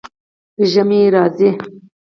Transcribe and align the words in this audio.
ژمی 0.71 1.01
راځي 1.15 1.49